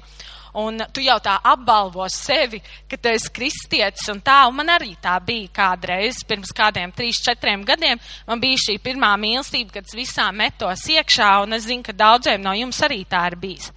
[0.63, 4.93] un tu jau tā apbalvo sevi, ka tu esi kristietis, un tā, un man arī
[5.03, 9.97] tā bija kādreiz, pirms kādiem trīs, četriem gadiem, man bija šī pirmā mīlestība, kad es
[9.99, 13.73] visām metos iekšā, un es zinu, ka daudziem no jums arī tā ir bijis.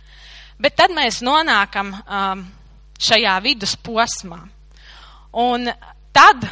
[0.62, 2.46] Bet tad mēs nonākam um,
[3.02, 4.38] šajā vidus posmā.
[5.48, 5.66] Un
[6.14, 6.46] tad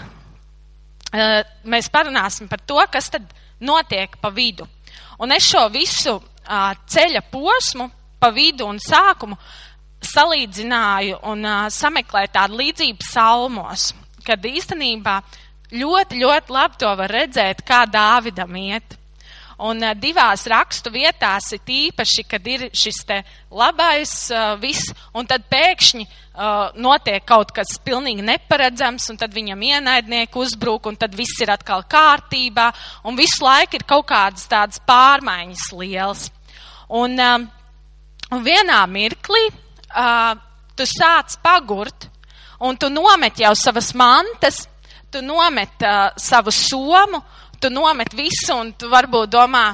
[1.12, 3.26] mēs parunāsim par to, kas tad
[3.60, 4.67] notiek pa vidu.
[5.21, 9.38] Un es šo visu ceļa posmu, pa vidu un sākumu
[10.02, 13.91] salīdzināju un sameklēju tādu līdzību salmos,
[14.26, 15.19] kad īstenībā
[15.71, 18.97] ļoti, ļoti labi to var redzēt, kā Dāvidam iet.
[19.62, 23.19] Un uh, divās rakstu vietās ir īpaši, kad ir šis te
[23.54, 29.62] labais uh, viss, un tad pēkšņi uh, notiek kaut kas pilnīgi neparedzams, un tad viņam
[29.69, 32.71] ienaidnieki uzbruk, un tad viss ir atkal kārtībā,
[33.06, 36.30] un visu laiku ir kaut kādas tādas pārmaiņas lielas.
[36.91, 40.34] Un, un vienā mirklī uh,
[40.76, 42.10] tu sāc pagurt,
[42.60, 44.65] un tu nomet jau savas mantas,
[45.12, 47.21] tu nomet uh, savu somu,
[47.62, 49.65] tu nomet visu un tu varbūt domā,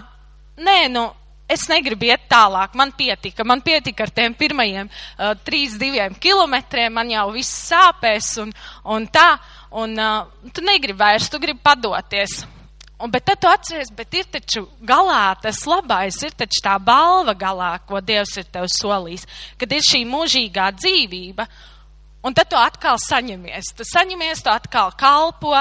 [0.59, 1.05] nē, nu,
[1.47, 6.91] es negribu iet tālāk, man pietika, man pietika ar tiem pirmajiem uh, trīs, diviem kilometriem,
[6.93, 8.51] man jau viss sāpēs un,
[8.91, 9.29] un tā,
[9.79, 12.41] un uh, tu negribi vairs, tu gribi padoties.
[12.97, 17.35] Un, bet tad tu atceries, bet ir taču galā tas labais, ir taču tā balva
[17.37, 19.27] galā, ko Dievs ir tev solījis,
[19.61, 21.45] kad ir šī mūžīgā dzīvība.
[22.25, 25.53] Un tad tu atkal saņemies, tu saņemies, tu atkal kalpo,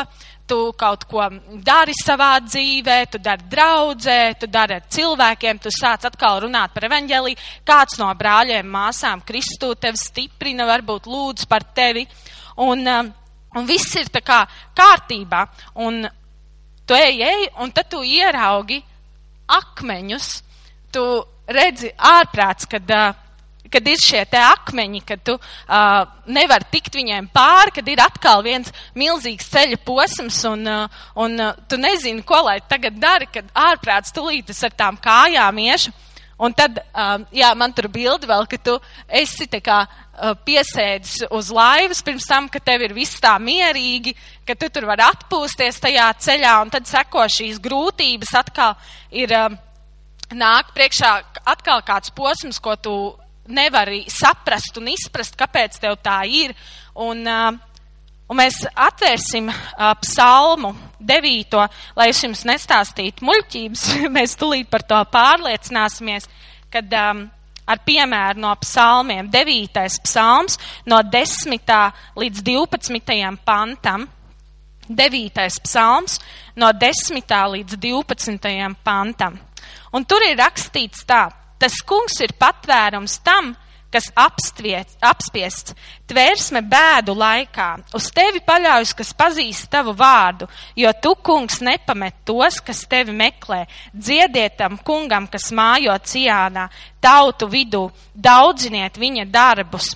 [0.46, 1.26] tu kaut ko
[1.66, 6.86] dari savā dzīvē, tu dari draudzē, tu dari ar cilvēkiem, tu sāc atkal runāt par
[6.88, 7.34] evaņģēlī,
[7.66, 12.06] kāds no brāļiem, māsām Kristu tevi stiprina, varbūt lūdz par tevi,
[12.62, 13.12] un, um,
[13.58, 14.44] un viss ir tā kā
[14.76, 15.42] kārtībā,
[15.82, 16.04] un
[16.86, 18.78] tu ej, ej, un tad tu ieraugi
[19.58, 20.32] akmeņus,
[20.94, 21.04] tu
[21.50, 23.25] redzi ārprāts, kad uh,
[23.72, 28.44] kad ir šie te akmeņi, kad tu uh, nevar tikt viņiem pāri, kad ir atkal
[28.46, 33.48] viens milzīgs ceļa posms un, uh, un uh, tu nezini, ko lai tagad dari, kad
[33.66, 35.94] ārprāts tulītas ar tām kājām iešu.
[36.36, 38.74] Un tad, um, jā, man tur bildi vēl, ka tu
[39.08, 44.12] esi tā kā uh, piesēdis uz laivas pirms tam, ka tev ir viss tā mierīgi,
[44.44, 48.76] ka tu tur var atpūsties tajā ceļā, un tad seko šīs grūtības atkal
[49.16, 49.56] ir, um,
[50.34, 51.12] nāk priekšā
[51.46, 52.96] atkal kāds posms, ko tu
[53.48, 56.54] nevari saprast un izprast, kāpēc tev tā ir.
[57.02, 59.50] Un, un mēs atvērsim
[60.02, 61.62] psalmu devīto,
[61.96, 63.86] lai es jums nestāstītu muļķības.
[64.16, 66.28] mēs tulīt par to pārliecināsimies,
[66.72, 67.26] kad um,
[67.66, 69.30] ar piemēru no psalmiem.
[69.32, 71.72] Devītais psalms no 10.
[72.16, 73.32] līdz 12.
[73.44, 74.06] pantam.
[74.86, 76.20] Devītais psalms
[76.56, 77.34] no 10.
[77.56, 78.76] līdz 12.
[78.86, 79.40] pantam.
[79.92, 81.26] Un tur ir rakstīts tā,
[81.58, 83.54] Tas kungs ir patvērums tam,
[83.92, 85.74] kas apstviet, apspiests,
[86.10, 87.68] tvērsme bēdu laikā.
[87.96, 93.62] Uz tevi paļaujas, kas pazīst tavu vārdu, jo tu, kungs, nepamet tos, kas tevi meklē.
[93.94, 96.68] Dziediet tam kungam, kas mājo ciānā,
[97.00, 99.94] tautu vidū, daudziniet viņa darbus.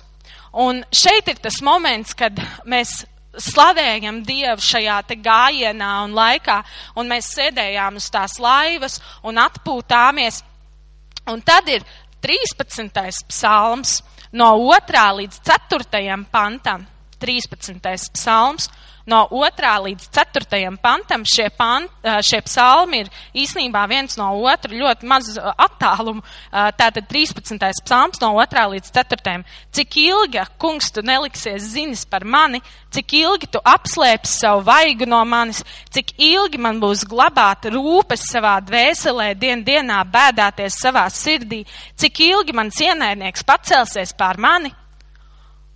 [0.51, 3.03] Un šeit ir tas moments, kad mēs
[3.39, 6.57] slavējam Dievu šajā te gājienā un laikā,
[6.99, 10.41] un mēs sēdējām uz tās laivas un atpūtāmies.
[11.29, 11.83] Un tad ir
[12.21, 12.89] 13.
[13.29, 13.99] psalms
[14.31, 15.03] no 2.
[15.21, 16.25] līdz 4.
[16.31, 16.87] pantam.
[17.21, 17.77] 13.
[18.13, 18.69] psalms
[19.09, 19.71] no 2.
[19.85, 20.75] līdz 4.
[20.81, 21.89] pantam šie, pant,
[22.25, 26.21] šie psalmi ir īsnībā viens no otra ļoti maz attālumu.
[26.51, 27.57] Tātad 13.
[27.85, 28.65] psalms no 2.
[28.75, 29.37] līdz 4.
[29.71, 32.61] Cik ilgi, kungs, tu neliksies zinis par mani,
[32.91, 38.57] cik ilgi tu apslēpsi savu vaigu no manis, cik ilgi man būs glabāt rūpes savā
[38.67, 41.63] dvēselē, dien dienā bēdāties savā sirdī,
[41.95, 44.73] cik ilgi mans ienaidnieks pacelsies pār mani.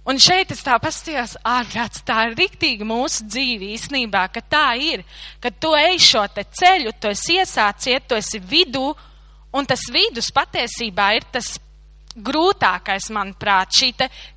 [0.06, 5.02] Un šeit es tā pastījos ārprāts, tā ir riktīgi mūsu dzīve īstenībā, ka tā ir,
[5.42, 8.92] ka tu ej šo te ceļu, tu esi iesāciet, tu esi vidū,
[9.58, 11.56] un tas vidus patiesībā ir tas
[12.16, 13.90] grūtākais, manuprāt, šī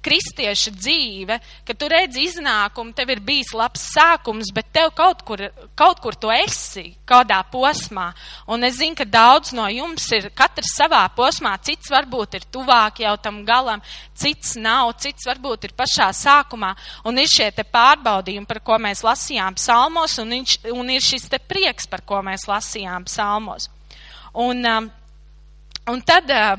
[0.02, 5.44] kristieša dzīve, ka tu redzi iznākumu, tev ir bijis labs sākums, bet tev kaut kur,
[5.78, 8.10] kaut kur tu esi, kādā posmā.
[8.50, 13.02] Un es zinu, ka daudz no jums ir katrs savā posmā, cits varbūt ir tuvāk
[13.04, 13.82] jau tam galam,
[14.18, 16.74] cits nav, cits varbūt ir pašā sākumā.
[17.06, 21.30] Un ir šie te pārbaudījumi, par ko mēs lasījām psalmos, un, viņš, un ir šis
[21.30, 23.70] te prieks, par ko mēs lasījām psalmos.
[24.38, 24.90] Un, um,
[25.88, 26.58] un tad uh,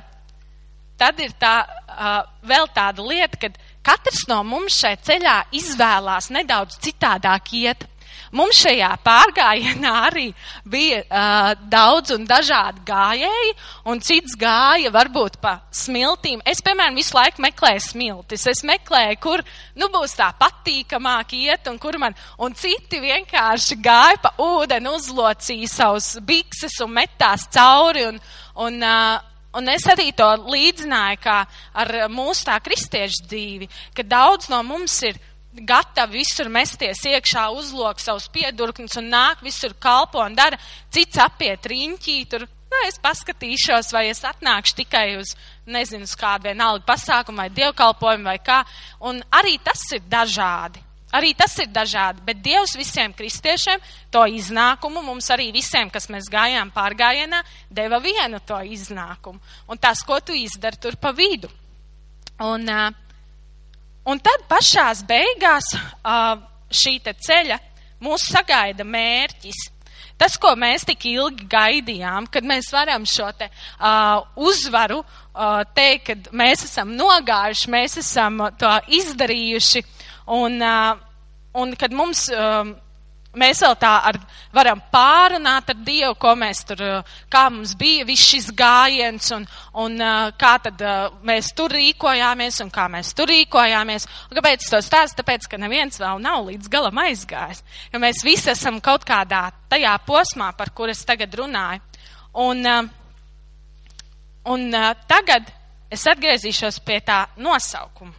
[1.00, 3.52] tad ir tā, uh, vēl tāda lieta, ka
[3.92, 7.88] katrs no mums šai ceļā izvēlās nedaudz citādāk iet.
[8.36, 10.28] Mums šajā pārgājienā arī
[10.70, 13.54] bija uh, daudz un dažādi gājēji,
[13.90, 16.44] un cits gāja varbūt pa smiltīm.
[16.46, 18.46] Es, piemēram, visu laiku meklēju smiltis.
[18.52, 19.42] Es meklēju, kur
[19.80, 25.72] nu, būs tā patīkamāk iet, un kur man, un citi vienkārši gāja pa ūdeni, uzlocīja
[25.74, 28.22] savus bikses un metās cauri, un,
[28.62, 29.26] un, uh,
[29.60, 31.40] Un es arī to līdzināju kā
[31.84, 35.20] ar mūsu tā kristiešu dzīvi, ka daudz no mums ir
[35.52, 40.60] gatavi visur mesties iekšā, uzlok savus piedurkņus un nāk visur kalpo un dara,
[40.94, 45.34] cits apiet riņķī, tur, nu, es paskatīšos, vai es atnākšu tikai uz,
[45.70, 48.62] nezinu, uz kādu vienalga pasākumu vai dievkalpojumu vai kā,
[49.10, 50.89] un arī tas ir dažādi.
[51.16, 53.82] Arī tas ir dažādi, bet Dievs visiem kristiešiem
[54.14, 59.42] to iznākumu, mums arī visiem, kas mēs gājām pārgājienā, deva vienu to iznākumu.
[59.68, 61.50] Un tas, ko tu izdari tur pa vidu.
[62.46, 62.70] Un,
[64.06, 65.74] un tad pašās beigās
[66.70, 67.58] šī ceļa
[68.06, 69.66] mūs sagaida mērķis.
[70.20, 76.10] Tas, ko mēs tik ilgi gaidījām, kad mēs varam šo te uh, uzvaru uh, teikt,
[76.10, 79.84] ka mēs esam nogājuši, mēs esam to izdarījuši,
[80.30, 80.62] Un,
[81.58, 82.28] un kad mums,
[83.40, 84.20] mēs vēl tā ar,
[84.54, 86.84] varam pārunāt ar Dievu, ko mēs tur,
[87.34, 89.48] kā mums bija viss šis gājiens un,
[89.82, 89.98] un
[90.38, 90.84] kā tad
[91.26, 94.06] mēs tur rīkojāmies un kā mēs tur rīkojāmies.
[94.30, 95.24] Un kāpēc to stāstu?
[95.24, 97.64] Tāpēc, ka neviens vēl nav līdz galam aizgājis.
[97.94, 101.82] Jo mēs visi esam kaut kādā tajā posmā, par kur es tagad runāju.
[102.38, 102.62] Un,
[104.46, 104.70] un
[105.10, 105.50] tagad
[105.90, 108.14] es atgriezīšos pie tā nosaukuma,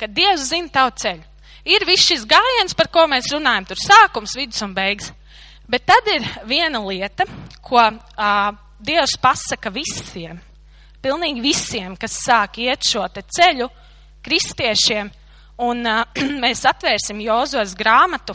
[0.00, 1.29] ka Dievs zina tavu ceļu.
[1.70, 5.12] Ir viss šis gājiens, par ko mēs runājam, tur sākums, vidus un beigas.
[5.70, 7.26] Bet tad ir viena lieta,
[7.62, 10.38] ko uh, Dievs pasaka visiem,
[11.04, 13.68] pilnīgi visiem, kas sāk iet šo te ceļu,
[14.24, 15.12] kristiešiem,
[15.62, 16.02] un uh,
[16.42, 18.34] mēs atvērsim Jozos grāmatu,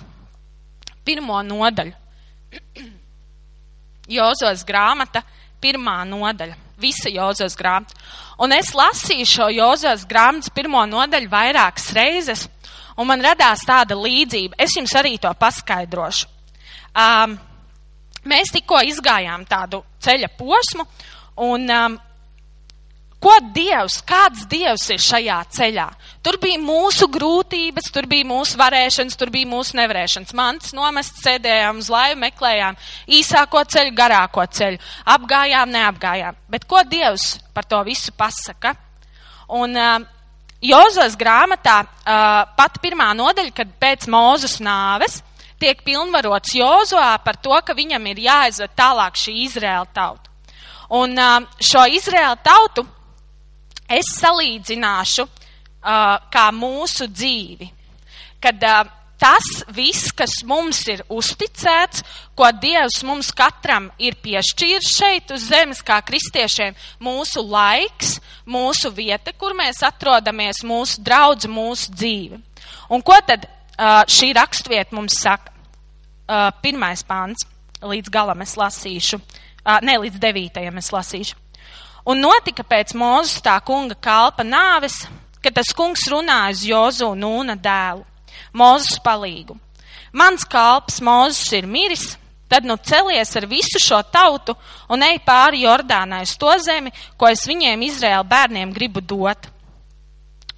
[1.03, 1.95] pirmo nodaļu.
[4.15, 5.25] Jozos grāmata,
[5.59, 7.99] pirmā nodaļa, visa Jozos grāmata.
[8.39, 12.47] Un es lasīju šo Jozos grāmatas pirmo nodaļu vairākas reizes,
[12.97, 14.57] un man radās tāda līdzība.
[14.61, 16.31] Es jums arī to paskaidrošu.
[16.95, 17.35] Um,
[18.29, 20.85] mēs tikko izgājām tādu ceļa posmu,
[21.43, 21.97] un um,
[23.19, 25.89] ko Dievs, kāds Dievs ir šajā ceļā?
[26.23, 30.33] Tur bija mūsu grūtības, tur bija mūsu varēšanas, tur bija mūsu nevarēšanas.
[30.37, 32.79] Mans nomests sēdējām uz laivu, meklējām
[33.19, 34.79] īsāko ceļu, garāko ceļu,
[35.17, 36.39] apgājām, neapgājām.
[36.49, 38.75] Bet ko Dievs par to visu pasaka?
[39.53, 40.07] Un um,
[40.65, 41.83] Jozos grāmatā
[42.57, 45.21] pat pirmā nodaļa, kad pēc Mūzes nāves
[45.61, 50.31] tiek pilnvarots Jozoā par to, ka viņam ir jāaizved tālāk šī Izraēla tauta.
[50.95, 51.15] Un
[51.63, 52.85] šo Izraēla tautu
[53.89, 55.25] es salīdzināšu
[56.33, 57.69] kā mūsu dzīvi.
[58.41, 58.61] Kad
[59.19, 62.03] tas viss, kas mums ir uzticēts,
[62.35, 69.33] ko Dievs mums katram ir piešķīris šeit uz zemes, kā kristiešiem, mūsu laiks, mūsu vieta,
[69.33, 72.41] kur mēs atrodamies, mūsu draudz, mūsu dzīve.
[72.91, 73.47] Un ko tad
[74.11, 75.51] šī rakstvieta mums saka?
[76.61, 77.43] Pirmais pāns,
[77.85, 79.19] līdz galam es lasīšu,
[79.85, 81.37] ne līdz devītajam es lasīšu.
[82.09, 84.99] Un notika pēc Mūzes tā kunga kalpa nāves,
[85.41, 88.05] kad tas kungs runāja uz Jozu un Nūna dēlu,
[88.55, 89.57] Mūzes palīgu.
[90.15, 92.13] Mans kalps Mūzes ir miris,
[92.47, 94.55] tad nu celies ar visu šo tautu
[94.89, 99.49] un ej pāri Jordānai uz to zemi, ko es viņiem Izraēla bērniem gribu dot.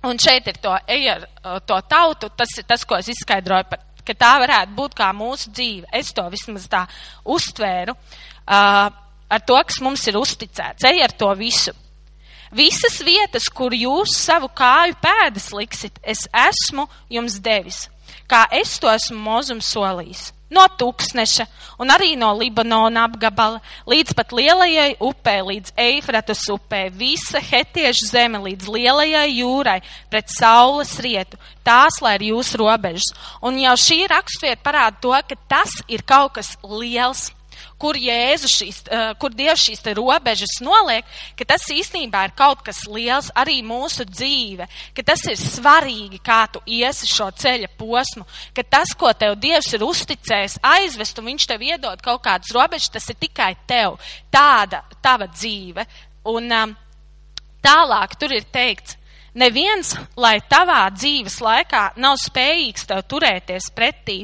[0.05, 1.25] Un šeit ir to, ej ar
[1.65, 5.51] to tautu, tas ir tas, ko es izskaidroju par, ka tā varētu būt kā mūsu
[5.51, 5.89] dzīve.
[5.91, 6.85] Es to vismaz tā
[7.25, 7.95] uztvēru.
[8.47, 8.87] Uh,
[9.27, 10.85] ar to, kas mums ir uzticēts.
[10.87, 11.73] Ej ar to visu.
[12.55, 17.87] Visas vietas, kur jūs savu kāju pēdas liksit, es esmu jums devis,
[18.29, 20.31] kā es to esmu mozum solījis.
[20.47, 21.43] No tūkstneša
[21.83, 28.39] un arī no Libanona apgabala līdz pat lielajai upē, līdz Eifratas upē, visa hetiešu zeme
[28.45, 31.39] līdz lielajai jūrai pret saules rietu.
[31.67, 33.11] Tās, lai ir jūsu robežas.
[33.43, 37.27] Un jau šī rakstvieta parāda to, ka tas ir kaut kas liels,
[37.81, 41.05] kur Jēzus šīs, uh, kur Dievs šīs te robežas noliek,
[41.37, 46.43] ka tas īstenībā ir kaut kas liels arī mūsu dzīve, ka tas ir svarīgi, kā
[46.51, 51.47] tu iesi šo ceļa posmu, ka tas, ko tev Dievs ir uzticējis aizvest un viņš
[51.49, 53.97] tev iedod kaut kādas robežas, tas ir tikai tev,
[54.33, 55.85] tāda tava dzīve.
[56.27, 56.73] Un um,
[57.63, 58.97] tālāk tur ir teikts,
[59.37, 64.23] neviens, lai tavā dzīves laikā nav spējīgs tev turēties pretī,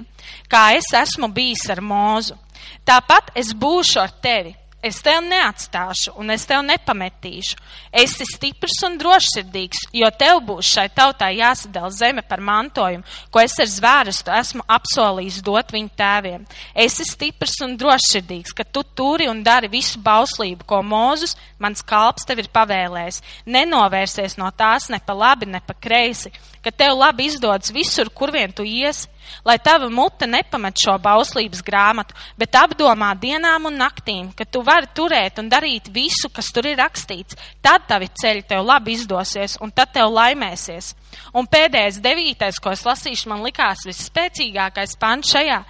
[0.52, 2.38] kā es esmu bijis ar mūzu.
[2.86, 4.56] Tāpat es būšu ar tevi.
[4.84, 7.56] Es tevi neatstāšu un es tevi nepametīšu.
[8.02, 13.56] Esi stiprs un drošsirdīgs, jo tev būs šai tautai jāsadala zeme par mantojumu, ko es
[13.64, 16.44] ar zvērstu esmu apsolījis dot viņu tēviem.
[16.76, 22.28] Esi stiprs un drošsirdīgs, ka tu turi un dari visu bauslību, ko Mūzus, mans kalps,
[22.28, 23.24] tev ir pavēlējis.
[23.56, 28.36] Nenovērsies no tās ne pa labi, ne pa kreisi, ka tev labi izdodas visur, kur
[28.36, 29.08] vien tu iesi
[29.46, 34.90] lai tava mute nepamet šo bauslības grāmatu, bet apdomā dienām un naktīm, ka tu vari
[34.96, 37.38] turēt un darīt visu, kas tur ir rakstīts.
[37.64, 40.94] Tad tavi ceļi tev labi izdosies, un tad tev laimēsies.
[41.34, 45.64] Un pēdējais devītais, ko es lasīšu, man likās visspēcīgākais pants šajā.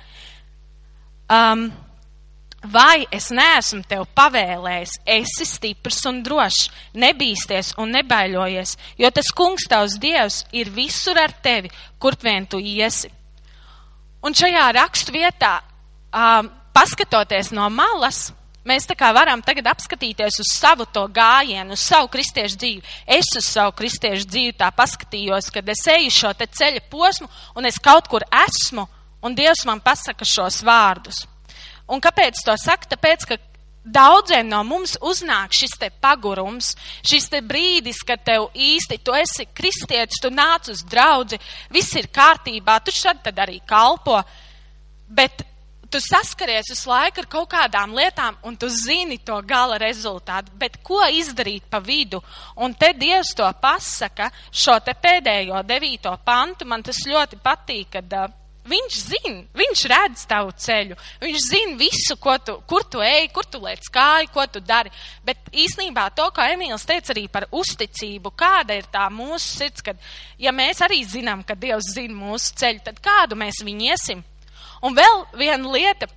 [1.34, 1.72] Um,
[2.64, 9.68] Vai es neesmu tev pavēlējis, esi stiprs un drošs, nebīsties un nebaiļojies, jo tas kungs
[9.68, 13.12] tavs dievs ir visur ar tevi, kur vien tu iesi.
[14.24, 15.58] Un šajā rakstu vietā,
[16.16, 18.30] um, paskatoties no malas,
[18.64, 22.84] mēs tā kā varam tagad apskatīties uz savu to gājienu, uz savu kristiešu dzīvi.
[23.20, 27.28] Es uz savu kristiešu dzīvi tā paskatījos, kad es eju šo te ceļa posmu
[27.60, 28.88] un es kaut kur esmu,
[29.24, 31.26] un Dievs man pasaka šos vārdus.
[31.92, 32.94] Un kāpēc to saka?
[32.96, 33.38] Tāpēc, ka
[33.84, 36.72] Daudziem no mums uznāk šis te pagurums,
[37.04, 42.08] šis te brīdis, kad tev īsti tu esi kristietis, tu nāc uz draudzi, viss ir
[42.08, 44.22] kārtībā, tu šad tad arī kalpo,
[45.12, 45.44] bet
[45.92, 50.80] tu saskaries uz laiku ar kaut kādām lietām un tu zini to gala rezultātu, bet
[50.82, 52.22] ko izdarīt pa vidu?
[52.64, 58.16] Un te Dievs to pasaka, šo te pēdējo devīto pantu, man tas ļoti patīk, kad
[58.16, 58.32] uh,
[58.64, 63.60] Viņš zina, viņš redz tavu ceļu, viņš zina visu, tu, kur tu ej, kur tu
[63.60, 64.92] liec kāju, ko tu dari.
[65.26, 70.00] Bet īsnībā to, kā Emīls teica arī par uzticību, kāda ir tā mūsu sirds, kad,
[70.40, 74.24] ja mēs arī zinām, ka Dievs zina mūsu ceļu, tad kādu mēs viņu iesim?
[74.84, 76.08] Un vēl viena lieta,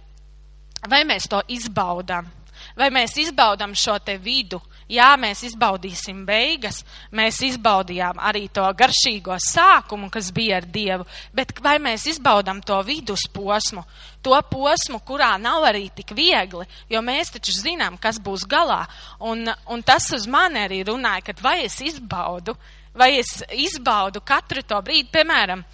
[0.87, 2.31] vai mēs to izbaudām?
[2.79, 4.61] Vai mēs izbaudām šo te vidu?
[4.87, 11.57] Jā, mēs izbaudīsim beigas, mēs izbaudījām arī to garšīgo sākumu, kas bija ar Dievu, bet
[11.63, 13.83] vai mēs izbaudām to vidusposmu,
[14.23, 18.85] to posmu, kurā nav arī tik viegli, jo mēs taču zinām, kas būs galā.
[19.27, 22.55] Un, un tas uz mani arī runāja, ka vai es izbaudu,
[22.95, 25.67] vai es izbaudu katru to brīdi, piemēram,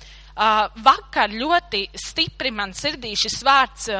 [0.81, 3.91] vakar ļoti stipri man sirdī šis vārds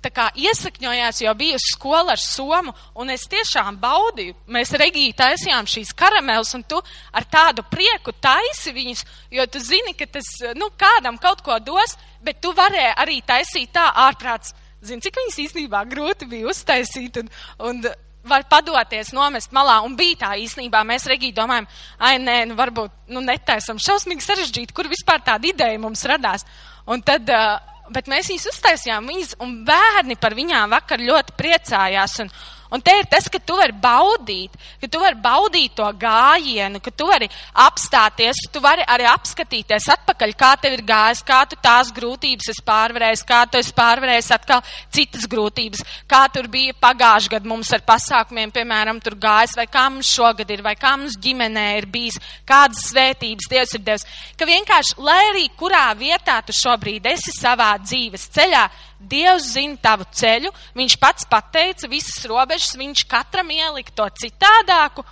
[0.00, 4.36] tā kā iesakņojās, jo biju skola ar somu, un es tiešām baudīju.
[4.52, 6.80] Mēs Regī taisījām šīs karameles, un tu
[7.12, 9.04] ar tādu prieku taisi viņus,
[9.36, 13.74] jo tu zini, ka tas, nu, kādam kaut ko dos, bet tu varēji arī taisīt
[13.76, 14.54] tā ārprāts.
[14.80, 17.28] Zini, cik viņas īstenībā grūti bija uztaisīt, un,
[17.68, 17.82] un
[18.24, 20.82] var padoties, nomest malā, un bija tā īstenībā.
[20.88, 25.80] Mēs Regī domājam, ai, nē, nu, varbūt, nu, netaisam šausmīgi sarežģīti, kur vispār tāda ideja
[25.80, 26.46] mums radās.
[26.90, 27.60] Un tad, uh,
[27.92, 32.18] bet mēs viņus uztaisījām, viņas, un bērni par viņām vakar ļoti priecājās.
[32.24, 32.32] Un,
[32.70, 36.92] Un te ir tas, ka tu vari baudīt, ka tu vari baudīt to gājienu, ka
[36.94, 37.26] tu vari
[37.64, 42.62] apstāties, tu vari arī apskatīties atpakaļ, kā tev ir gājis, kā tu tās grūtības esi
[42.66, 44.62] pārvarējis, kā tu esi pārvarējis atkal
[44.94, 49.88] citas grūtības, kā tur bija pagājuši gadu mums ar pasākumiem, piemēram, tur gājis, vai kā
[49.90, 54.06] mums šogad ir, vai kā mums ģimenē ir bijis, kādas svētības Dievs ir devis.
[54.38, 58.62] Ka vienkārši, lai arī kurā vietā tu šobrīd esi savā dzīves ceļā,
[59.00, 65.04] Dievs zina tavu ceļu, viņš pats pateica visas robežas, viņš katram ielika to citādāku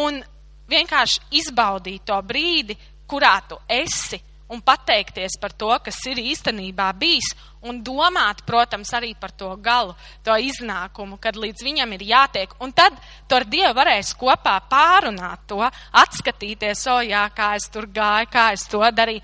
[0.00, 0.22] un
[0.70, 2.78] vienkārši izbaudīt to brīdi,
[3.10, 7.28] kurā tu esi un pateikties par to, kas ir īstenībā bijis,
[7.62, 9.94] un domāt, protams, arī par to galu,
[10.26, 12.56] to iznākumu, kad līdz viņam ir jātiek.
[12.64, 12.96] Un tad
[13.28, 15.62] tu ar Dievu varēsi kopā pārunāt to,
[16.02, 19.22] atskatīties, o jā, kā es tur gāju, kā es to darīju.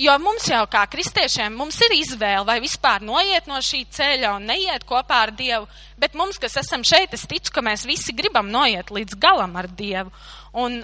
[0.00, 4.46] Jo mums jau kā kristiešiem, mums ir izvēle, vai vispār noiet no šī ceļa un
[4.48, 5.66] neiet kopā ar Dievu,
[6.00, 9.68] bet mums, kas esam šeit, es ticu, ka mēs visi gribam noiet līdz galam ar
[9.68, 10.08] Dievu.
[10.56, 10.78] Un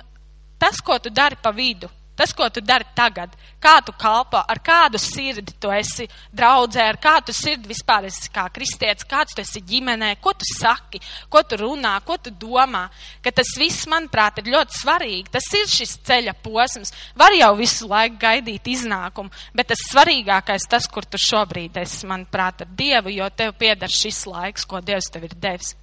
[0.61, 4.61] tas, ko tu dari pa vidu, Tas, ko tu dari tagad, kā tu kalpo, ar
[4.65, 9.61] kādu sirdi tu esi draudzē, ar kādu sirdi vispār esi kā kristietis, kāds tu esi
[9.61, 12.87] ģimenē, ko tu saki, ko tu runā, ko tu domā,
[13.21, 15.33] ka tas viss, manuprāt, ir ļoti svarīgi.
[15.35, 16.95] Tas ir šis ceļa posms.
[17.21, 22.65] Var jau visu laiku gaidīt iznākumu, bet tas svarīgākais tas, kur tu šobrīd esi, manuprāt,
[22.65, 25.75] ar Dievu, jo tev pieder šis laiks, ko Dievs tev ir devis.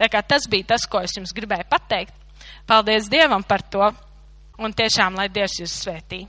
[0.00, 2.14] Tā kā tas bija tas, ko es jums gribēju pateikt.
[2.66, 3.92] Paldies Dievam par to!
[4.58, 6.22] Un tiešām, lai Dievs jūs svētī.